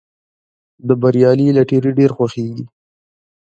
د 0.87 0.89
بریالي 1.01 1.47
لټیري 1.57 1.91
ډېر 1.99 2.11
خوښیږي. 2.17 2.65